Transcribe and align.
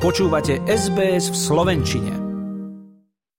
Počúvate 0.00 0.64
SBS 0.64 1.28
v 1.28 1.36
Slovenčine. 1.36 2.12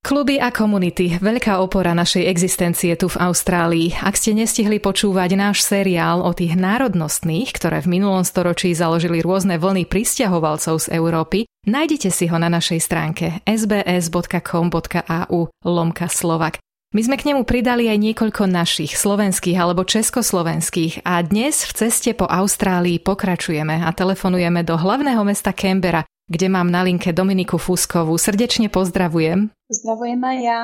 Kluby 0.06 0.38
a 0.38 0.54
komunity, 0.54 1.18
veľká 1.18 1.58
opora 1.58 1.98
našej 1.98 2.30
existencie 2.30 2.94
tu 3.02 3.10
v 3.10 3.18
Austrálii. 3.18 3.98
Ak 3.98 4.14
ste 4.14 4.38
nestihli 4.38 4.78
počúvať 4.78 5.34
náš 5.42 5.66
seriál 5.66 6.22
o 6.22 6.30
tých 6.38 6.54
národnostných, 6.54 7.50
ktoré 7.58 7.82
v 7.82 7.98
minulom 7.98 8.22
storočí 8.22 8.78
založili 8.78 9.26
rôzne 9.26 9.58
vlny 9.58 9.90
pristahovalcov 9.90 10.86
z 10.86 11.02
Európy, 11.02 11.50
nájdete 11.66 12.14
si 12.14 12.30
ho 12.30 12.38
na 12.38 12.54
našej 12.54 12.78
stránke 12.78 13.42
sbs.com.au 13.50 15.40
lomka 15.66 16.08
Slovak. 16.14 16.62
My 16.94 17.02
sme 17.02 17.18
k 17.18 17.34
nemu 17.34 17.42
pridali 17.42 17.90
aj 17.90 17.98
niekoľko 18.04 18.52
našich, 18.52 18.94
slovenských 19.00 19.58
alebo 19.58 19.82
československých 19.82 21.10
a 21.10 21.26
dnes 21.26 21.66
v 21.66 21.72
ceste 21.74 22.12
po 22.14 22.30
Austrálii 22.30 23.02
pokračujeme 23.02 23.82
a 23.82 23.90
telefonujeme 23.96 24.62
do 24.62 24.78
hlavného 24.78 25.24
mesta 25.26 25.56
Canberra, 25.56 26.06
kde 26.32 26.48
mám 26.48 26.72
na 26.72 26.88
linke 26.88 27.12
Dominiku 27.12 27.60
Fuskovú. 27.60 28.16
Srdečne 28.16 28.72
pozdravujem. 28.72 29.52
Pozdravujem 29.68 30.22
aj 30.24 30.38
ja. 30.40 30.62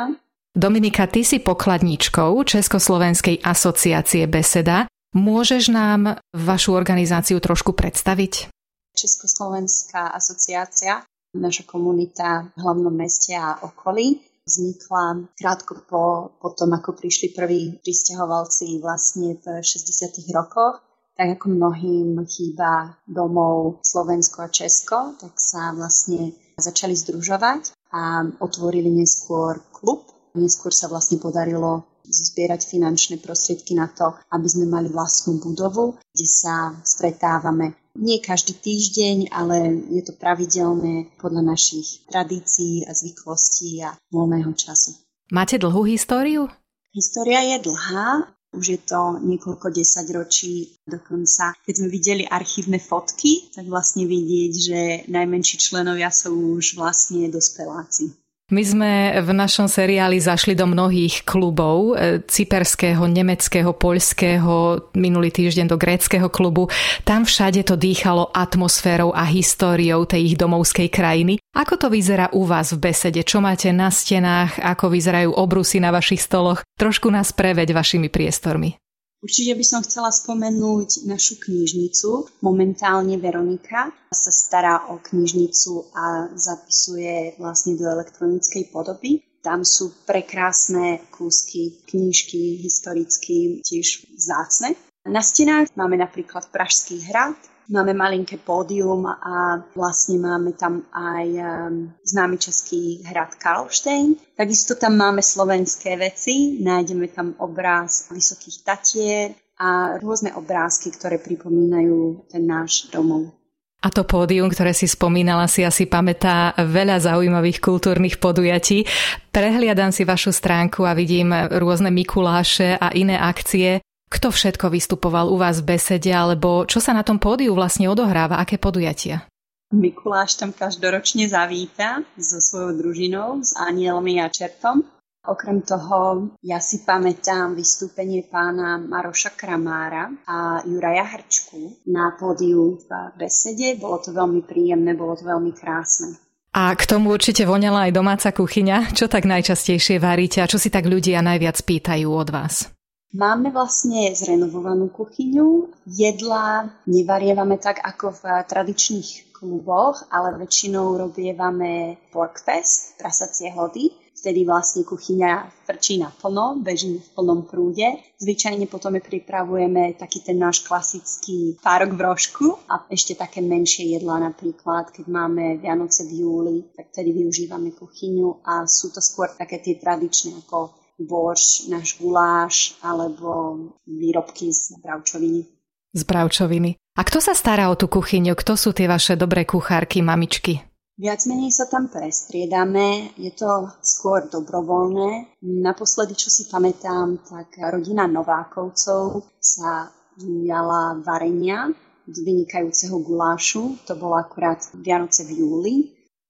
Dominika, 0.56 1.06
ty 1.12 1.28
si 1.28 1.44
pokladníčkou 1.44 2.40
Československej 2.48 3.44
asociácie 3.44 4.24
Beseda. 4.32 4.88
Môžeš 5.12 5.70
nám 5.70 6.24
vašu 6.32 6.72
organizáciu 6.72 7.44
trošku 7.44 7.76
predstaviť? 7.76 8.48
Československá 8.96 10.10
asociácia, 10.16 11.04
naša 11.38 11.68
komunita 11.68 12.50
v 12.56 12.64
hlavnom 12.64 12.96
meste 12.96 13.38
a 13.38 13.60
okolí, 13.62 14.24
vznikla 14.48 15.30
krátko 15.36 15.84
po, 15.86 16.04
po 16.40 16.50
tom, 16.56 16.74
ako 16.74 16.96
prišli 16.96 17.36
prví 17.36 17.78
pristahovalci 17.84 18.80
vlastne 18.80 19.38
v 19.38 19.62
60. 19.62 20.32
rokoch 20.32 20.87
tak 21.18 21.42
ako 21.42 21.50
mnohým 21.50 22.22
chýba 22.30 22.94
domov 23.10 23.82
Slovensko 23.82 24.46
a 24.46 24.54
Česko, 24.54 25.18
tak 25.18 25.34
sa 25.42 25.74
vlastne 25.74 26.38
začali 26.62 26.94
združovať 26.94 27.74
a 27.92 28.22
otvorili 28.40 28.94
neskôr 28.94 29.58
klub. 29.74 30.06
Neskôr 30.38 30.70
sa 30.70 30.86
vlastne 30.86 31.18
podarilo 31.18 31.90
zbierať 32.06 32.70
finančné 32.70 33.18
prostriedky 33.20 33.74
na 33.74 33.90
to, 33.90 34.14
aby 34.32 34.48
sme 34.48 34.70
mali 34.70 34.88
vlastnú 34.88 35.42
budovu, 35.42 35.98
kde 36.14 36.28
sa 36.30 36.78
stretávame 36.86 37.76
nie 37.98 38.22
každý 38.22 38.54
týždeň, 38.54 39.34
ale 39.34 39.74
je 39.90 40.06
to 40.06 40.14
pravidelné 40.14 41.10
podľa 41.18 41.58
našich 41.58 42.06
tradícií 42.06 42.86
a 42.86 42.94
zvyklostí 42.94 43.82
a 43.82 43.98
voľného 44.14 44.54
času. 44.54 44.94
Máte 45.34 45.58
dlhú 45.58 45.84
históriu? 45.90 46.48
História 46.94 47.42
je 47.42 47.68
dlhá. 47.68 48.37
Už 48.54 48.66
je 48.70 48.80
to 48.80 49.20
niekoľko 49.22 49.70
desaťročí 49.76 50.84
dokonca. 50.88 51.52
Keď 51.68 51.74
sme 51.76 51.90
videli 51.92 52.24
archívne 52.24 52.80
fotky, 52.80 53.52
tak 53.52 53.68
vlastne 53.68 54.08
vidieť, 54.08 54.54
že 54.56 54.80
najmenší 55.12 55.56
členovia 55.60 56.08
sú 56.08 56.56
už 56.56 56.80
vlastne 56.80 57.28
dospeláci. 57.28 58.27
My 58.48 58.64
sme 58.64 59.12
v 59.20 59.36
našom 59.36 59.68
seriáli 59.68 60.24
zašli 60.24 60.56
do 60.56 60.64
mnohých 60.72 61.28
klubov, 61.28 62.00
e, 62.00 62.24
cyperského, 62.24 63.04
nemeckého, 63.04 63.76
poľského, 63.76 64.88
minulý 64.96 65.36
týždeň 65.36 65.68
do 65.68 65.76
gréckého 65.76 66.32
klubu. 66.32 66.72
Tam 67.04 67.28
všade 67.28 67.68
to 67.68 67.76
dýchalo 67.76 68.32
atmosférou 68.32 69.12
a 69.12 69.28
históriou 69.28 70.08
tej 70.08 70.32
ich 70.32 70.36
domovskej 70.40 70.88
krajiny. 70.88 71.44
Ako 71.60 71.76
to 71.76 71.92
vyzerá 71.92 72.32
u 72.32 72.48
vás 72.48 72.72
v 72.72 72.88
besede? 72.88 73.20
Čo 73.20 73.44
máte 73.44 73.76
na 73.76 73.92
stenách? 73.92 74.64
Ako 74.64 74.96
vyzerajú 74.96 75.36
obrusy 75.36 75.84
na 75.84 75.92
vašich 75.92 76.24
stoloch? 76.24 76.64
Trošku 76.80 77.12
nás 77.12 77.36
preveď 77.36 77.76
vašimi 77.76 78.08
priestormi. 78.08 78.80
Určite 79.18 79.58
by 79.58 79.66
som 79.66 79.82
chcela 79.82 80.14
spomenúť 80.14 81.10
našu 81.10 81.42
knižnicu. 81.42 82.30
Momentálne 82.46 83.18
Veronika 83.18 83.90
sa 84.14 84.30
stará 84.30 84.94
o 84.94 85.02
knižnicu 85.02 85.90
a 85.98 86.30
zapisuje 86.38 87.34
vlastne 87.42 87.74
do 87.74 87.90
elektronickej 87.90 88.70
podoby. 88.70 89.26
Tam 89.42 89.66
sú 89.66 89.90
prekrásne 90.06 91.02
kúsky, 91.10 91.82
knižky, 91.90 92.62
historicky 92.62 93.66
tiež 93.66 94.06
zácne. 94.14 94.78
Na 95.08 95.26
stenách 95.26 95.74
máme 95.74 95.98
napríklad 95.98 96.52
Pražský 96.54 97.02
hrad, 97.10 97.40
Máme 97.68 97.92
malinké 97.92 98.40
pódium 98.40 99.04
a 99.12 99.60
vlastne 99.76 100.24
máme 100.24 100.56
tam 100.56 100.88
aj 100.96 101.28
um, 101.36 101.92
známy 102.00 102.40
český 102.40 103.04
hrad 103.04 103.36
Karlštejn. 103.36 104.40
Takisto 104.40 104.80
tam 104.80 104.96
máme 104.96 105.20
slovenské 105.20 106.00
veci, 106.00 106.64
nájdeme 106.64 107.12
tam 107.12 107.36
obráz 107.44 108.08
Vysokých 108.08 108.64
Tatier 108.64 109.36
a 109.60 110.00
rôzne 110.00 110.32
obrázky, 110.40 110.96
ktoré 110.96 111.20
pripomínajú 111.20 112.32
ten 112.32 112.48
náš 112.48 112.88
domov. 112.88 113.36
A 113.84 113.92
to 113.92 114.08
pódium, 114.08 114.48
ktoré 114.48 114.72
si 114.72 114.88
spomínala, 114.88 115.46
si 115.46 115.62
asi 115.62 115.86
pamätá 115.86 116.56
veľa 116.56 117.04
zaujímavých 117.04 117.62
kultúrnych 117.62 118.18
podujatí. 118.18 118.88
Prehliadam 119.30 119.92
si 119.94 120.02
vašu 120.08 120.34
stránku 120.34 120.82
a 120.88 120.98
vidím 120.98 121.30
rôzne 121.36 121.92
Mikuláše 121.94 122.80
a 122.80 122.96
iné 122.96 123.20
akcie. 123.20 123.84
Kto 124.08 124.32
všetko 124.32 124.72
vystupoval 124.72 125.28
u 125.28 125.36
vás 125.36 125.60
v 125.60 125.76
besede, 125.76 126.16
alebo 126.16 126.64
čo 126.64 126.80
sa 126.80 126.96
na 126.96 127.04
tom 127.04 127.20
pódiu 127.20 127.52
vlastne 127.52 127.92
odohráva, 127.92 128.40
aké 128.40 128.56
podujatia? 128.56 129.28
Mikuláš 129.68 130.40
tam 130.40 130.56
každoročne 130.56 131.28
zavíta 131.28 132.08
so 132.16 132.40
svojou 132.40 132.72
družinou, 132.80 133.44
s 133.44 133.52
anielmi 133.60 134.24
a 134.24 134.32
čertom. 134.32 134.88
Okrem 135.28 135.60
toho, 135.60 136.32
ja 136.40 136.64
si 136.64 136.88
pamätám 136.88 137.52
vystúpenie 137.52 138.24
pána 138.32 138.80
Maroša 138.80 139.36
Kramára 139.36 140.08
a 140.24 140.64
Juraja 140.64 141.04
Hrčku 141.04 141.84
na 141.92 142.16
pódiu 142.16 142.80
v 142.80 142.88
besede. 143.20 143.76
Bolo 143.76 144.00
to 144.00 144.16
veľmi 144.16 144.48
príjemné, 144.48 144.96
bolo 144.96 145.20
to 145.20 145.28
veľmi 145.28 145.52
krásne. 145.52 146.16
A 146.56 146.72
k 146.80 146.88
tomu 146.88 147.12
určite 147.12 147.44
voňala 147.44 147.92
aj 147.92 147.92
domáca 147.92 148.32
kuchyňa. 148.32 148.96
Čo 148.96 149.12
tak 149.12 149.28
najčastejšie 149.28 150.00
varíte 150.00 150.40
a 150.40 150.48
čo 150.48 150.56
si 150.56 150.72
tak 150.72 150.88
ľudia 150.88 151.20
najviac 151.20 151.60
pýtajú 151.60 152.08
od 152.08 152.32
vás? 152.32 152.72
Máme 153.16 153.56
vlastne 153.56 154.12
zrenovovanú 154.12 154.92
kuchyňu. 154.92 155.72
Jedla 155.88 156.68
nevarievame 156.92 157.56
tak 157.56 157.80
ako 157.80 158.12
v 158.12 158.24
tradičných 158.44 159.32
kluboch, 159.32 160.04
ale 160.12 160.36
väčšinou 160.36 161.00
robievame 161.00 161.96
porkfest, 162.12 163.00
prasacie 163.00 163.48
hody. 163.56 163.96
Vtedy 164.12 164.44
vlastne 164.44 164.84
kuchyňa 164.84 165.64
frčí 165.64 166.04
naplno, 166.04 166.60
beží 166.60 167.00
v 167.00 167.08
plnom 167.16 167.48
prúde. 167.48 167.86
Zvyčajne 168.20 168.68
potom 168.68 169.00
pripravujeme 169.00 169.96
taký 169.96 170.26
ten 170.26 170.36
náš 170.36 170.68
klasický 170.68 171.56
párok 171.64 171.96
v 171.96 172.02
rožku 172.02 172.60
a 172.68 172.82
ešte 172.92 173.16
také 173.16 173.40
menšie 173.40 173.94
jedlá 173.94 174.20
napríklad, 174.20 174.92
keď 174.92 175.06
máme 175.08 175.64
Vianoce 175.64 176.04
v 176.10 176.28
júli, 176.28 176.58
tak 176.76 176.92
vtedy 176.92 177.24
využívame 177.24 177.72
kuchyňu 177.72 178.44
a 178.44 178.68
sú 178.68 178.92
to 178.92 179.00
skôr 179.00 179.32
také 179.32 179.64
tie 179.64 179.80
tradičné 179.80 180.34
ako 180.44 180.87
borš, 181.00 181.70
náš 181.70 181.98
guláš 182.02 182.76
alebo 182.82 183.58
výrobky 183.86 184.50
z 184.54 184.78
bravčoviny. 184.82 185.46
Z 185.94 186.04
bravčoviny. 186.04 186.76
A 186.98 187.02
kto 187.06 187.22
sa 187.22 187.38
stará 187.38 187.70
o 187.70 187.78
tú 187.78 187.86
kuchyňu? 187.88 188.34
Kto 188.34 188.58
sú 188.58 188.74
tie 188.74 188.90
vaše 188.90 189.14
dobré 189.14 189.46
kuchárky, 189.46 190.02
mamičky? 190.02 190.62
Viac 190.98 191.30
menej 191.30 191.54
sa 191.54 191.70
tam 191.70 191.94
prestriedame, 191.94 193.14
je 193.22 193.30
to 193.30 193.70
skôr 193.86 194.26
dobrovoľné. 194.34 195.38
Naposledy, 195.46 196.18
čo 196.18 196.34
si 196.34 196.50
pamätám, 196.50 197.22
tak 197.22 197.54
rodina 197.70 198.10
Novákovcov 198.10 199.22
sa 199.38 199.94
ujala 200.18 200.98
varenia 201.06 201.70
vynikajúceho 202.10 202.98
gulášu. 203.04 203.78
To 203.86 203.94
bolo 203.94 204.18
akurát 204.18 204.64
Vianoce 204.74 205.22
v 205.28 205.44
júli. 205.44 205.76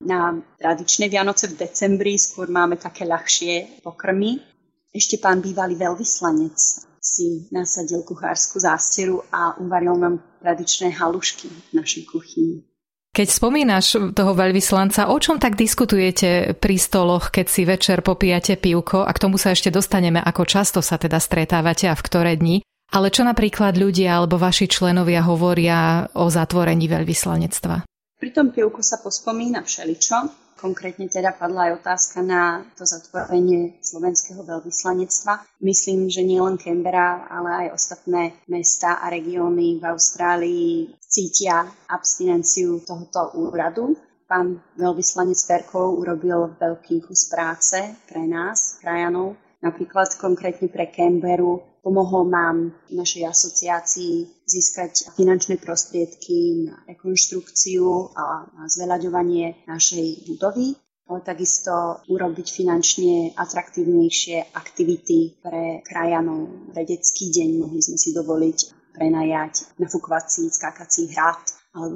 Na 0.03 0.35
tradičné 0.59 1.07
Vianoce 1.07 1.47
v 1.47 1.57
decembri 1.63 2.19
skôr 2.19 2.51
máme 2.51 2.75
také 2.75 3.07
ľahšie 3.07 3.81
pokrmy. 3.87 4.56
Ešte 4.97 5.21
pán 5.21 5.45
bývalý 5.45 5.77
veľvyslanec 5.77 6.57
si 6.97 7.45
nasadil 7.53 8.01
kuchárskú 8.01 8.57
zásteru 8.57 9.21
a 9.29 9.53
uvaril 9.61 9.93
nám 9.93 10.17
tradičné 10.41 10.89
halušky 10.97 11.45
v 11.45 11.71
našej 11.77 12.09
kuchyni. 12.09 12.65
Keď 13.13 13.27
spomínaš 13.29 13.93
toho 14.17 14.33
veľvyslanca, 14.33 15.13
o 15.13 15.17
čom 15.21 15.37
tak 15.37 15.53
diskutujete 15.53 16.57
pri 16.57 16.75
stoloch, 16.81 17.29
keď 17.29 17.45
si 17.45 17.61
večer 17.69 18.01
popíjate 18.01 18.57
pivko 18.57 19.05
a 19.05 19.13
k 19.13 19.21
tomu 19.21 19.37
sa 19.37 19.53
ešte 19.53 19.69
dostaneme, 19.69 20.17
ako 20.17 20.49
často 20.49 20.81
sa 20.81 20.97
teda 20.97 21.21
stretávate 21.21 21.85
a 21.85 21.93
v 21.93 22.01
ktoré 22.01 22.33
dni. 22.33 22.65
Ale 22.89 23.13
čo 23.13 23.21
napríklad 23.21 23.77
ľudia 23.77 24.17
alebo 24.17 24.41
vaši 24.41 24.65
členovia 24.65 25.21
hovoria 25.21 26.09
o 26.17 26.25
zatvorení 26.25 26.89
veľvyslanectva? 26.89 27.85
Pri 28.17 28.29
tom 28.33 28.49
pivku 28.49 28.81
sa 28.81 28.97
pospomína 28.97 29.61
všeličo, 29.61 30.46
Konkrétne 30.57 31.05
teda 31.05 31.37
padla 31.37 31.69
aj 31.69 31.85
otázka 31.85 32.25
na 32.25 32.65
to 32.73 32.81
zatvorenie 32.81 33.77
slovenského 33.77 34.41
veľvyslanectva. 34.41 35.61
Myslím, 35.61 36.09
že 36.09 36.25
nielen 36.25 36.57
Canberra, 36.57 37.29
ale 37.29 37.69
aj 37.69 37.77
ostatné 37.77 38.33
mesta 38.49 38.97
a 38.97 39.13
regióny 39.13 39.77
v 39.77 39.83
Austrálii 39.85 40.97
cítia 40.97 41.61
abstinenciu 41.85 42.81
tohoto 42.81 43.37
úradu. 43.37 43.93
Pán 44.25 44.59
veľvyslanec 44.75 45.39
Ferkov 45.39 46.03
urobil 46.03 46.57
veľký 46.57 47.05
kus 47.05 47.29
práce 47.29 47.79
pre 48.09 48.27
nás, 48.27 48.81
krajanov, 48.81 49.39
napríklad 49.61 50.17
konkrétne 50.19 50.67
pre 50.67 50.89
Canberru 50.91 51.76
Pomohol 51.87 52.27
nám 52.27 52.75
našej 52.91 53.31
asociácii 53.31 54.43
získať 54.43 55.07
finančné 55.15 55.55
prostriedky 55.55 56.67
na 56.67 56.83
rekonštrukciu 56.83 58.11
a 58.11 58.43
na 58.43 58.67
zveľaďovanie 58.67 59.63
našej 59.71 60.27
budovy, 60.27 60.75
ale 61.07 61.23
takisto 61.23 62.03
urobiť 62.11 62.47
finančne 62.51 63.31
atraktívnejšie 63.39 64.51
aktivity 64.51 65.39
pre 65.39 65.79
krajanov. 65.87 66.75
Vedecký 66.75 67.31
deň 67.31 67.49
mohli 67.55 67.79
sme 67.79 67.95
si 67.95 68.11
dovoliť 68.11 68.91
prenajať 68.91 69.79
nafúkovací 69.79 70.51
skákací 70.51 71.15
hrad 71.15 71.39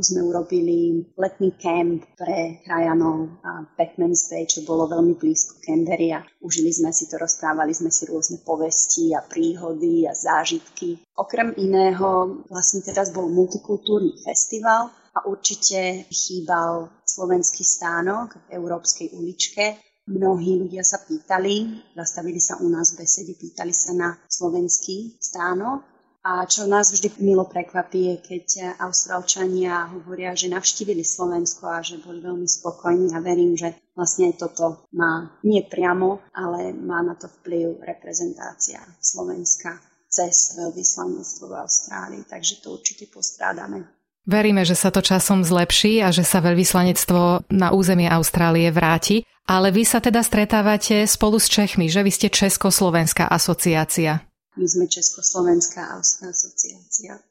sme 0.02 0.22
urobili 0.22 1.02
letný 1.18 1.58
kemp 1.58 2.06
pre 2.14 2.62
krajanov 2.62 3.42
Batman's 3.74 4.30
Day, 4.30 4.46
čo 4.46 4.62
bolo 4.62 4.86
veľmi 4.86 5.18
blízko 5.18 5.58
Canberry 5.66 6.14
a 6.14 6.22
užili 6.46 6.70
sme 6.70 6.94
si 6.94 7.10
to, 7.10 7.18
rozprávali 7.18 7.74
sme 7.74 7.90
si 7.90 8.06
rôzne 8.06 8.46
povesti 8.46 9.18
a 9.18 9.26
príhody 9.26 10.06
a 10.06 10.14
zážitky. 10.14 11.02
Okrem 11.18 11.58
iného 11.58 12.42
vlastne 12.48 12.86
teraz 12.86 13.10
bol 13.10 13.28
multikultúrny 13.28 14.14
festival 14.22 14.94
a 15.12 15.28
určite 15.28 16.08
chýbal 16.08 16.88
slovenský 17.04 17.66
stánok 17.66 18.38
v 18.48 18.62
Európskej 18.62 19.12
uličke, 19.18 19.82
Mnohí 20.10 20.58
ľudia 20.58 20.82
sa 20.82 20.98
pýtali, 21.06 21.88
zastavili 21.94 22.42
sa 22.42 22.58
u 22.58 22.68
nás 22.74 22.98
v 22.98 23.06
besede, 23.06 23.38
pýtali 23.38 23.70
sa 23.70 23.94
na 23.94 24.18
slovenský 24.26 25.14
stánok 25.22 25.91
a 26.22 26.46
čo 26.46 26.70
nás 26.70 26.94
vždy 26.94 27.18
milo 27.18 27.50
prekvapí 27.50 28.14
je, 28.14 28.16
keď 28.22 28.46
Austrálčania 28.78 29.90
hovoria, 29.90 30.38
že 30.38 30.54
navštívili 30.54 31.02
Slovensko 31.02 31.66
a 31.66 31.82
že 31.82 31.98
boli 31.98 32.22
veľmi 32.22 32.46
spokojní 32.46 33.10
a 33.18 33.20
verím, 33.26 33.58
že 33.58 33.74
vlastne 33.98 34.30
aj 34.30 34.36
toto 34.38 34.86
má 34.94 35.34
nie 35.42 35.66
priamo, 35.66 36.22
ale 36.30 36.78
má 36.78 37.02
na 37.02 37.18
to 37.18 37.26
vplyv 37.26 37.82
reprezentácia 37.82 38.86
Slovenska 39.02 39.82
cez 40.12 40.54
veľvyslanectvo 40.62 41.50
v 41.50 41.58
Austrálii, 41.58 42.24
takže 42.30 42.62
to 42.62 42.78
určite 42.78 43.10
postrádame. 43.10 43.90
Veríme, 44.22 44.62
že 44.62 44.78
sa 44.78 44.94
to 44.94 45.02
časom 45.02 45.42
zlepší 45.42 46.06
a 46.06 46.14
že 46.14 46.22
sa 46.22 46.46
veľvyslanectvo 46.46 47.50
na 47.50 47.74
územie 47.74 48.06
Austrálie 48.06 48.70
vráti, 48.70 49.26
ale 49.50 49.74
vy 49.74 49.82
sa 49.82 49.98
teda 49.98 50.22
stretávate 50.22 51.02
spolu 51.10 51.42
s 51.42 51.50
Čechmi, 51.50 51.90
že 51.90 52.06
vy 52.06 52.14
ste 52.14 52.30
Československá 52.30 53.26
asociácia. 53.26 54.31
My 54.60 54.68
sme 54.68 54.86
Československá 54.88 55.96
asociácia. 56.00 57.24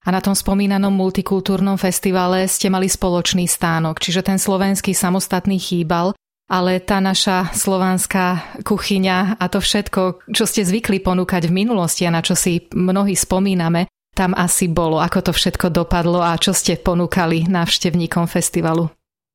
A 0.00 0.08
na 0.08 0.24
tom 0.24 0.32
spomínanom 0.32 0.94
multikultúrnom 0.94 1.76
festivale 1.76 2.48
ste 2.48 2.72
mali 2.72 2.88
spoločný 2.88 3.44
stánok, 3.44 4.00
čiže 4.00 4.24
ten 4.24 4.40
slovenský 4.40 4.96
samostatný 4.96 5.60
chýbal, 5.60 6.16
ale 6.48 6.80
tá 6.80 7.04
naša 7.04 7.52
slovanská 7.52 8.56
kuchyňa 8.64 9.36
a 9.36 9.44
to 9.52 9.60
všetko, 9.60 10.32
čo 10.32 10.44
ste 10.48 10.64
zvykli 10.64 11.04
ponúkať 11.04 11.46
v 11.46 11.56
minulosti 11.62 12.08
a 12.08 12.14
na 12.14 12.24
čo 12.24 12.32
si 12.32 12.64
mnohí 12.72 13.12
spomíname, 13.12 13.92
tam 14.16 14.32
asi 14.32 14.66
bolo, 14.66 14.98
ako 14.98 15.30
to 15.30 15.32
všetko 15.36 15.68
dopadlo 15.68 16.24
a 16.24 16.34
čo 16.40 16.56
ste 16.56 16.80
ponúkali 16.80 17.46
návštevníkom 17.46 18.24
festivalu. 18.24 18.88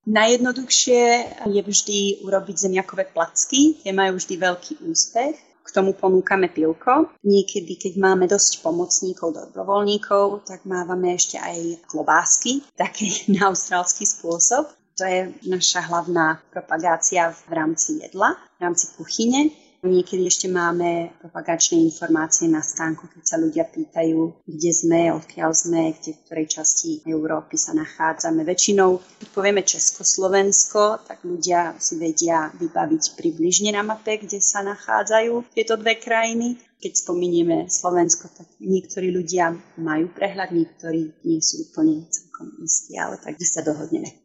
Najjednoduchšie 0.05 1.03
je 1.49 1.61
vždy 1.61 1.99
urobiť 2.25 2.55
zemiakové 2.69 3.09
placky, 3.09 3.81
tie 3.81 3.93
majú 3.93 4.17
vždy 4.17 4.35
veľký 4.37 4.73
úspech 4.85 5.54
k 5.65 5.73
tomu 5.73 5.97
ponúkame 5.97 6.53
pilko. 6.53 7.09
Niekedy, 7.25 7.81
keď 7.81 7.93
máme 7.97 8.29
dosť 8.29 8.61
pomocníkov, 8.61 9.33
dobrovoľníkov, 9.33 10.45
tak 10.45 10.61
mávame 10.69 11.17
ešte 11.17 11.41
aj 11.41 11.89
klobásky, 11.89 12.61
taký 12.77 13.33
na 13.33 13.47
austrálsky 13.49 14.05
spôsob. 14.05 14.69
To 14.95 15.03
je 15.03 15.27
naša 15.49 15.91
hlavná 15.91 16.39
propagácia 16.53 17.33
v 17.33 17.51
rámci 17.51 17.99
jedla, 17.99 18.37
v 18.55 18.59
rámci 18.63 18.93
kuchyne. 18.95 19.51
Niekedy 19.85 20.25
ešte 20.25 20.49
máme 20.49 21.13
propagačné 21.21 21.77
informácie 21.77 22.49
na 22.49 22.65
stánku, 22.65 23.05
keď 23.05 23.21
sa 23.21 23.37
ľudia 23.37 23.69
pýtajú, 23.69 24.41
kde 24.49 24.71
sme, 24.73 25.13
odkiaľ 25.13 25.53
sme, 25.53 25.93
kde 25.93 26.17
v 26.17 26.21
ktorej 26.25 26.47
časti 26.49 27.05
Európy 27.05 27.53
sa 27.53 27.77
nachádzame. 27.77 28.41
Väčšinou, 28.41 28.97
keď 29.21 29.27
povieme 29.29 29.61
Československo, 29.61 31.05
tak 31.05 31.21
ľudia 31.21 31.77
si 31.77 32.01
vedia 32.01 32.49
vybaviť 32.57 33.13
približne 33.13 33.77
na 33.77 33.85
mape, 33.85 34.17
kde 34.17 34.41
sa 34.41 34.65
nachádzajú 34.65 35.53
tieto 35.53 35.77
dve 35.77 36.01
krajiny. 36.01 36.57
Keď 36.81 37.05
spomínieme 37.05 37.69
Slovensko, 37.69 38.25
tak 38.33 38.49
niektorí 38.57 39.13
ľudia 39.13 39.53
majú 39.77 40.09
prehľad, 40.09 40.49
niektorí 40.49 41.13
nie 41.29 41.39
sú 41.45 41.69
úplne 41.69 42.09
celkom 42.09 42.57
istí, 42.65 42.97
ale 42.97 43.21
tak 43.21 43.37
sa 43.37 43.61
dohodneme. 43.61 44.24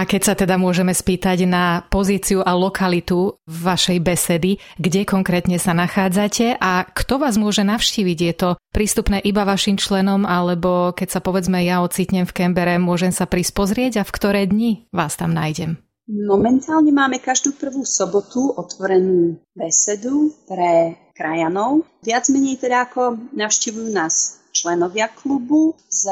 A 0.00 0.08
keď 0.08 0.32
sa 0.32 0.32
teda 0.32 0.56
môžeme 0.56 0.96
spýtať 0.96 1.44
na 1.44 1.84
pozíciu 1.92 2.40
a 2.40 2.56
lokalitu 2.56 3.36
vašej 3.44 4.00
besedy, 4.00 4.56
kde 4.80 5.04
konkrétne 5.04 5.60
sa 5.60 5.76
nachádzate 5.76 6.56
a 6.56 6.88
kto 6.88 7.20
vás 7.20 7.36
môže 7.36 7.60
navštíviť? 7.68 8.18
Je 8.24 8.32
to 8.32 8.48
prístupné 8.72 9.20
iba 9.20 9.44
vašim 9.44 9.76
členom 9.76 10.24
alebo 10.24 10.96
keď 10.96 11.08
sa 11.12 11.20
povedzme 11.20 11.60
ja 11.60 11.84
ocitnem 11.84 12.24
v 12.24 12.32
Kembere, 12.32 12.80
môžem 12.80 13.12
sa 13.12 13.28
prísť 13.28 13.52
pozrieť 13.52 13.92
a 14.00 14.08
v 14.08 14.14
ktoré 14.16 14.48
dni 14.48 14.88
vás 14.88 15.20
tam 15.20 15.36
nájdem? 15.36 15.76
Momentálne 16.08 16.96
máme 16.96 17.20
každú 17.20 17.52
prvú 17.60 17.84
sobotu 17.84 18.56
otvorenú 18.56 19.36
besedu 19.52 20.32
pre 20.48 20.96
krajanov. 21.12 21.84
Viac 22.00 22.24
menej 22.32 22.56
teda 22.56 22.88
ako 22.88 23.20
navštívujú 23.36 23.92
nás 23.92 24.39
členovia 24.52 25.08
klubu 25.08 25.74
z 25.88 26.10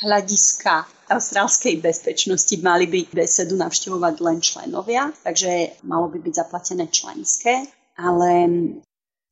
hľadiska 0.00 0.88
austrálskej 1.10 1.82
bezpečnosti 1.82 2.54
mali 2.62 2.86
by 2.86 3.00
besedu 3.10 3.58
navštevovať 3.58 4.14
len 4.22 4.38
členovia, 4.38 5.10
takže 5.26 5.82
malo 5.82 6.06
by 6.08 6.18
byť 6.22 6.34
zaplatené 6.34 6.86
členské, 6.88 7.66
ale... 7.98 8.28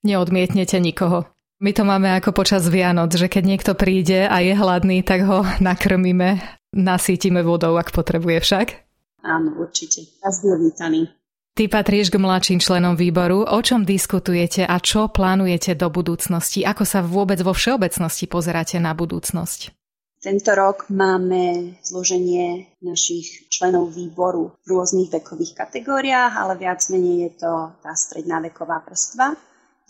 Neodmietnete 0.03 0.79
nikoho. 0.79 1.27
My 1.59 1.75
to 1.75 1.83
máme 1.83 2.07
ako 2.15 2.31
počas 2.31 2.71
Vianoc, 2.71 3.11
že 3.11 3.27
keď 3.27 3.43
niekto 3.43 3.73
príde 3.75 4.31
a 4.31 4.39
je 4.39 4.55
hladný, 4.55 5.03
tak 5.03 5.27
ho 5.27 5.43
nakrmíme, 5.59 6.39
nasítime 6.71 7.43
vodou, 7.43 7.75
ak 7.75 7.91
potrebuje 7.91 8.39
však. 8.39 8.67
Áno, 9.27 9.59
určite. 9.59 10.07
A 10.23 10.31
vítaný. 10.63 11.11
Ty 11.59 11.67
patríš 11.67 12.15
k 12.15 12.23
mladším 12.23 12.63
členom 12.63 12.95
výboru. 12.95 13.43
O 13.43 13.59
čom 13.67 13.83
diskutujete 13.83 14.63
a 14.63 14.79
čo 14.79 15.11
plánujete 15.11 15.75
do 15.75 15.91
budúcnosti? 15.91 16.63
Ako 16.63 16.87
sa 16.87 17.03
vôbec 17.03 17.43
vo 17.43 17.51
všeobecnosti 17.51 18.31
pozeráte 18.31 18.79
na 18.79 18.95
budúcnosť? 18.95 19.75
Tento 20.23 20.55
rok 20.55 20.87
máme 20.87 21.75
zloženie 21.83 22.79
našich 22.79 23.51
členov 23.51 23.91
výboru 23.91 24.55
v 24.63 24.67
rôznych 24.71 25.11
vekových 25.11 25.59
kategóriách, 25.59 26.39
ale 26.39 26.55
viac 26.63 26.79
menej 26.95 27.27
je 27.27 27.31
to 27.43 27.75
tá 27.83 27.91
stredná 27.99 28.39
veková 28.39 28.79
vrstva. 28.87 29.35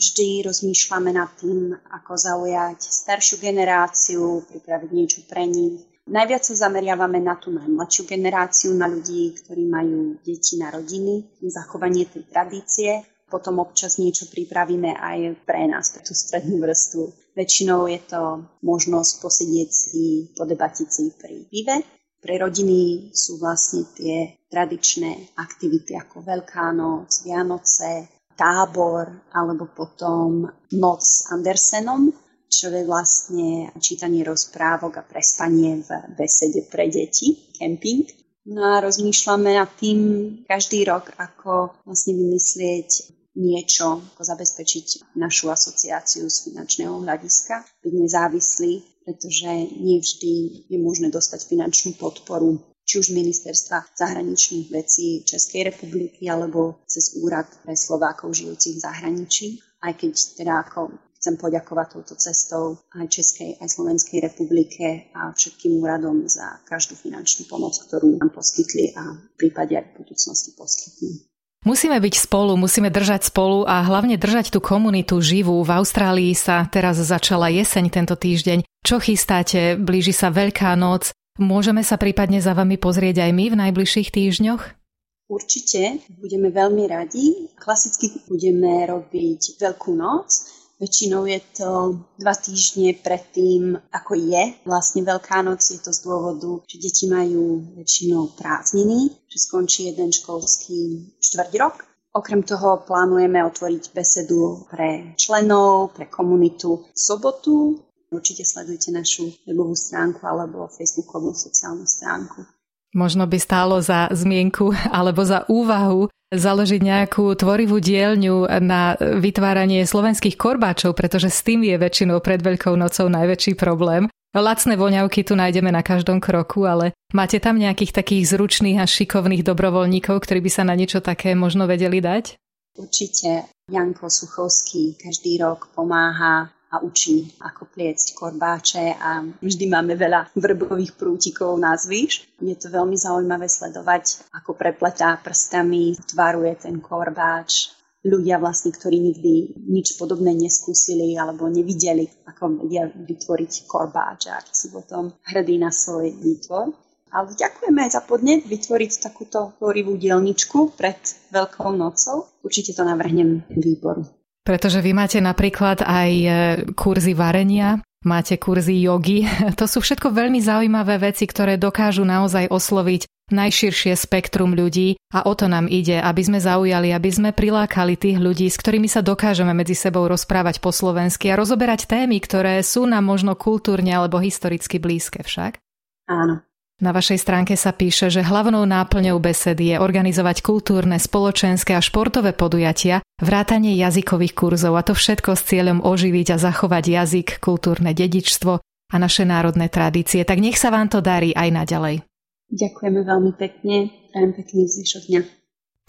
Vždy 0.01 0.49
rozmýšľame 0.49 1.13
nad 1.13 1.29
tým, 1.37 1.77
ako 1.93 2.17
zaujať 2.17 2.81
staršiu 2.81 3.45
generáciu, 3.45 4.41
pripraviť 4.49 4.89
niečo 4.89 5.21
pre 5.29 5.45
nich, 5.45 5.85
Najviac 6.09 6.41
sa 6.41 6.69
zameriavame 6.69 7.21
na 7.21 7.37
tú 7.37 7.53
najmladšiu 7.53 8.09
generáciu, 8.09 8.73
na 8.73 8.89
ľudí, 8.89 9.37
ktorí 9.45 9.69
majú 9.69 10.17
deti 10.25 10.57
na 10.57 10.73
rodiny, 10.73 11.45
zachovanie 11.45 12.09
tej 12.09 12.25
tradície. 12.33 13.05
Potom 13.29 13.61
občas 13.61 14.01
niečo 14.01 14.25
pripravíme 14.33 14.97
aj 14.97 15.45
pre 15.45 15.69
nás, 15.69 15.93
pre 15.93 16.01
tú 16.01 16.17
strednú 16.17 16.65
vrstvu. 16.65 17.37
Väčšinou 17.37 17.93
je 17.93 18.01
to 18.09 18.23
možnosť 18.65 19.13
posedieť 19.21 19.69
si, 19.69 20.33
podebatiť 20.33 20.89
si 20.89 21.13
pri 21.13 21.45
pive. 21.53 21.77
Pre 22.25 22.35
rodiny 22.41 23.13
sú 23.13 23.37
vlastne 23.37 23.85
tie 23.93 24.33
tradičné 24.49 25.37
aktivity 25.37 25.93
ako 25.93 26.25
Veľká 26.25 26.73
noc, 26.73 27.21
Vianoce, 27.29 28.09
tábor 28.33 29.29
alebo 29.37 29.69
potom 29.69 30.49
noc 30.73 31.01
s 31.05 31.29
Andersenom, 31.29 32.09
čo 32.49 32.73
je 32.73 32.83
vlastne 32.89 33.69
čítanie 33.79 34.25
rozprávok 34.25 35.01
a 35.01 35.07
prespanie 35.07 35.85
v 35.85 35.89
besede 36.17 36.65
pre 36.67 36.89
deti, 36.89 37.53
camping. 37.55 38.09
No 38.49 38.65
a 38.65 38.81
rozmýšľame 38.81 39.61
nad 39.61 39.69
tým 39.77 40.01
každý 40.49 40.89
rok, 40.89 41.13
ako 41.21 41.77
vlastne 41.85 42.17
vymyslieť 42.17 43.13
niečo, 43.39 44.03
ako 44.17 44.23
zabezpečiť 44.25 45.15
našu 45.21 45.53
asociáciu 45.53 46.27
z 46.27 46.37
finančného 46.49 47.05
hľadiska, 47.05 47.63
byť 47.85 47.93
nezávislý, 47.95 48.83
pretože 49.05 49.51
nie 49.79 50.01
vždy 50.01 50.35
je 50.73 50.79
možné 50.81 51.13
dostať 51.13 51.45
finančnú 51.47 51.95
podporu 52.01 52.59
či 52.89 53.05
už 53.05 53.13
ministerstva 53.13 54.01
zahraničných 54.01 54.73
vecí 54.73 55.21
Českej 55.21 55.69
republiky 55.69 56.25
alebo 56.25 56.81
cez 56.89 57.21
úrad 57.21 57.45
pre 57.61 57.77
Slovákov 57.77 58.33
žijúcich 58.33 58.81
v 58.81 58.85
zahraničí. 58.89 59.47
Aj 59.85 59.93
keď 59.93 60.13
teda 60.41 60.65
ako 60.65 60.97
Chcem 61.29 61.45
poďakovať 61.45 61.87
touto 61.93 62.17
cestou 62.17 62.81
aj 62.97 63.05
Českej, 63.13 63.61
aj 63.61 63.69
Slovenskej 63.69 64.25
republike 64.25 65.13
a 65.13 65.29
všetkým 65.29 65.77
úradom 65.77 66.25
za 66.25 66.57
každú 66.65 66.97
finančnú 66.97 67.45
pomoc, 67.53 67.77
ktorú 67.85 68.17
nám 68.17 68.33
poskytli 68.33 68.97
a 68.97 69.13
v 69.13 69.37
prípade 69.37 69.77
aj 69.77 69.93
v 69.93 69.97
budúcnosti 70.01 70.57
poskytnú. 70.57 71.29
Musíme 71.69 72.01
byť 72.01 72.15
spolu, 72.17 72.57
musíme 72.57 72.89
držať 72.89 73.29
spolu 73.29 73.69
a 73.69 73.85
hlavne 73.85 74.17
držať 74.17 74.57
tú 74.57 74.65
komunitu 74.65 75.21
živú. 75.21 75.61
V 75.61 75.69
Austrálii 75.69 76.33
sa 76.33 76.65
teraz 76.65 76.97
začala 76.97 77.53
jeseň 77.53 77.93
tento 77.93 78.17
týždeň. 78.17 78.65
Čo 78.81 78.97
chystáte? 78.97 79.77
Blíži 79.77 80.17
sa 80.17 80.33
Veľká 80.33 80.73
noc. 80.81 81.13
Môžeme 81.37 81.85
sa 81.85 82.01
prípadne 82.01 82.41
za 82.41 82.57
vami 82.57 82.81
pozrieť 82.81 83.21
aj 83.29 83.31
my 83.37 83.53
v 83.53 83.59
najbližších 83.69 84.09
týždňoch? 84.17 84.81
Určite, 85.29 86.09
budeme 86.09 86.49
veľmi 86.49 86.89
radi. 86.89 87.53
Klasicky 87.61 88.17
budeme 88.25 88.89
robiť 88.89 89.61
Veľkú 89.61 89.93
noc, 89.93 90.57
Väčšinou 90.79 91.27
je 91.27 91.43
to 91.59 91.99
dva 92.23 92.39
týždne 92.39 92.95
predtým, 93.03 93.75
ako 93.91 94.15
je 94.15 94.55
vlastne 94.63 95.03
Veľká 95.03 95.43
noc. 95.43 95.59
Je 95.59 95.83
to 95.83 95.91
z 95.91 96.07
dôvodu, 96.07 96.63
že 96.71 96.79
deti 96.79 97.11
majú 97.11 97.75
väčšinou 97.75 98.39
prázdniny, 98.39 99.11
že 99.27 99.39
skončí 99.43 99.91
jeden 99.91 100.15
školský 100.15 101.11
štvrť 101.19 101.53
rok. 101.59 101.83
Okrem 102.15 102.47
toho 102.47 102.79
plánujeme 102.87 103.43
otvoriť 103.43 103.91
besedu 103.91 104.71
pre 104.71 105.19
členov, 105.19 105.99
pre 105.99 106.07
komunitu 106.07 106.87
v 106.95 106.99
sobotu. 106.99 107.83
Určite 108.15 108.47
sledujte 108.47 108.95
našu 108.95 109.35
webovú 109.51 109.75
stránku 109.75 110.23
alebo 110.25 110.71
facebookovú 110.71 111.35
sociálnu 111.35 111.85
stránku. 111.91 112.47
Možno 112.95 113.27
by 113.29 113.37
stálo 113.37 113.83
za 113.83 114.09
zmienku 114.15 114.73
alebo 114.89 115.21
za 115.27 115.45
úvahu 115.51 116.09
založiť 116.29 116.81
nejakú 116.85 117.33
tvorivú 117.33 117.81
dielňu 117.81 118.61
na 118.61 118.97
vytváranie 118.99 119.85
slovenských 119.89 120.37
korbáčov, 120.37 120.93
pretože 120.93 121.33
s 121.33 121.41
tým 121.41 121.65
je 121.65 121.77
väčšinou 121.81 122.21
pred 122.21 122.41
Veľkou 122.41 122.77
nocou 122.77 123.09
najväčší 123.09 123.57
problém. 123.57 124.13
Lacné 124.37 124.77
voňavky 124.77 125.25
tu 125.25 125.33
nájdeme 125.33 125.73
na 125.73 125.81
každom 125.81 126.21
kroku, 126.21 126.69
ale 126.69 126.93
máte 127.17 127.41
tam 127.41 127.57
nejakých 127.57 127.97
takých 127.97 128.37
zručných 128.37 128.77
a 128.77 128.85
šikovných 128.85 129.41
dobrovoľníkov, 129.41 130.21
ktorí 130.21 130.45
by 130.45 130.51
sa 130.53 130.69
na 130.69 130.77
niečo 130.77 131.01
také 131.01 131.33
možno 131.33 131.65
vedeli 131.65 132.05
dať? 132.05 132.37
Určite. 132.77 133.49
Janko 133.69 134.09
Suchovský 134.13 134.97
každý 135.01 135.41
rok 135.41 135.73
pomáha 135.73 136.53
a 136.69 136.85
učí, 136.85 137.33
ako 137.41 137.65
pliecť 137.73 138.13
korbáče 138.13 138.85
a 139.01 139.25
vždy 139.41 139.65
máme 139.73 139.97
veľa 139.97 140.33
vrbových 140.37 141.01
prútikov 141.01 141.57
na 141.57 141.73
zvyš. 141.77 142.29
Je 142.45 142.57
to 142.57 142.69
veľmi 142.69 142.97
zaujímavé 142.97 143.49
sledovať, 143.49 144.29
ako 144.37 144.53
prepletá 144.53 145.17
prstami, 145.17 145.97
tvaruje 145.97 146.55
ten 146.61 146.77
korbáč. 146.81 147.73
Ľudia 148.07 148.39
vlastne, 148.39 148.71
ktorí 148.71 149.03
nikdy 149.03 149.59
nič 149.69 149.99
podobné 149.99 150.31
neskúsili 150.31 151.19
alebo 151.19 151.51
nevideli, 151.51 152.07
ako 152.31 152.63
vedia 152.63 152.87
vytvoriť 152.87 153.67
korbáč 153.67 154.31
a 154.31 154.39
sú 154.45 154.71
potom 154.71 155.11
hrdí 155.27 155.59
na 155.59 155.75
svoj 155.75 156.15
výtvor. 156.15 156.71
Ale 157.09 157.33
ďakujeme 157.33 157.81
aj 157.89 157.91
za 157.97 158.03
podnet 158.05 158.45
vytvoriť 158.45 159.01
takúto 159.01 159.57
tvorivú 159.57 159.97
dielničku 159.97 160.77
pred 160.77 161.01
Veľkou 161.33 161.73
nocou. 161.73 162.29
Určite 162.45 162.77
to 162.77 162.85
navrhnem 162.85 163.49
výboru. 163.49 164.05
Pretože 164.49 164.81
vy 164.81 164.97
máte 164.97 165.21
napríklad 165.21 165.85
aj 165.85 166.11
e, 166.25 166.31
kurzy 166.73 167.13
varenia, 167.13 167.85
máte 168.09 168.41
kurzy 168.41 168.81
jogy. 168.81 169.29
To 169.61 169.69
sú 169.69 169.85
všetko 169.85 170.09
veľmi 170.09 170.41
zaujímavé 170.41 170.97
veci, 170.97 171.29
ktoré 171.29 171.61
dokážu 171.61 172.09
naozaj 172.09 172.49
osloviť 172.49 173.05
najširšie 173.29 173.93
spektrum 173.93 174.57
ľudí 174.57 174.97
a 175.13 175.29
o 175.29 175.37
to 175.37 175.53
nám 175.53 175.69
ide, 175.69 176.01
aby 176.01 176.23
sme 176.25 176.41
zaujali, 176.41 176.97
aby 176.97 177.11
sme 177.13 177.37
prilákali 177.37 178.01
tých 178.01 178.17
ľudí, 178.17 178.49
s 178.49 178.57
ktorými 178.57 178.89
sa 178.89 179.05
dokážeme 179.05 179.53
medzi 179.53 179.77
sebou 179.77 180.09
rozprávať 180.09 180.65
po 180.65 180.73
slovensky 180.73 181.29
a 181.29 181.37
rozoberať 181.37 181.85
témy, 181.85 182.17
ktoré 182.25 182.65
sú 182.65 182.89
nám 182.89 183.05
možno 183.05 183.37
kultúrne 183.37 183.93
alebo 183.93 184.17
historicky 184.17 184.81
blízke 184.81 185.21
však. 185.21 185.61
Áno. 186.09 186.48
Na 186.79 186.95
vašej 186.95 187.19
stránke 187.19 187.59
sa 187.59 187.75
píše, 187.75 188.07
že 188.07 188.23
hlavnou 188.23 188.63
náplňou 188.63 189.19
besedy 189.19 189.75
je 189.75 189.83
organizovať 189.83 190.47
kultúrne, 190.47 190.95
spoločenské 191.03 191.75
a 191.75 191.83
športové 191.83 192.31
podujatia, 192.31 193.03
vrátanie 193.19 193.75
jazykových 193.75 194.39
kurzov 194.39 194.79
a 194.79 194.87
to 194.87 194.95
všetko 194.95 195.35
s 195.35 195.43
cieľom 195.43 195.83
oživiť 195.83 196.35
a 196.35 196.37
zachovať 196.39 196.85
jazyk, 196.87 197.29
kultúrne 197.43 197.91
dedičstvo 197.99 198.63
a 198.63 198.95
naše 198.95 199.27
národné 199.27 199.67
tradície. 199.67 200.23
Tak 200.23 200.39
nech 200.39 200.55
sa 200.55 200.71
vám 200.71 200.87
to 200.87 201.03
darí 201.03 201.35
aj 201.35 201.51
naďalej. 201.51 202.07
Ďakujeme 202.55 203.01
veľmi 203.03 203.33
pekne. 203.35 203.91
Prajem 204.15 204.33
pekný 204.39 204.63
zvyšok 204.71 205.03
dňa. 205.11 205.21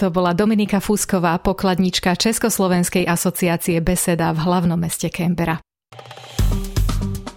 To 0.01 0.09
bola 0.09 0.33
Dominika 0.33 0.81
Fúsková, 0.81 1.37
pokladnička 1.37 2.17
Československej 2.17 3.05
asociácie 3.05 3.77
Beseda 3.85 4.33
v 4.33 4.41
hlavnom 4.41 4.79
meste 4.81 5.13
Canberra. 5.13 5.61